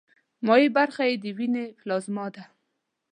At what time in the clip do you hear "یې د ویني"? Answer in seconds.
1.09-1.65